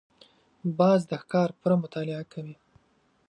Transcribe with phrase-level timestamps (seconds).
[0.77, 2.55] باز د ښکار پوره مطالعه کوي